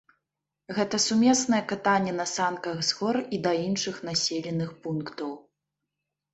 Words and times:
Гэта 0.77 0.99
сумеснае 1.07 1.59
катанне 1.73 2.13
на 2.21 2.25
санках 2.33 2.75
з 2.89 2.99
гор 3.01 3.21
і 3.37 3.43
да 3.47 3.55
іншых 3.69 4.03
населеных 4.11 4.69
пунктаў. 4.87 5.41